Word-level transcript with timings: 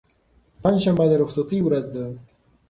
پنجشنبه 0.63 1.05
د 1.09 1.13
رخصتۍ 1.21 1.59
ورځ 1.63 1.85
ده. 1.95 2.05